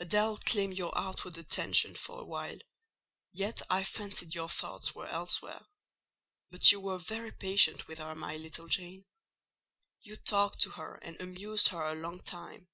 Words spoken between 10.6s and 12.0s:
to her and amused her a